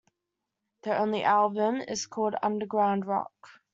[0.81, 3.31] Their only album is called "Underground-Rock".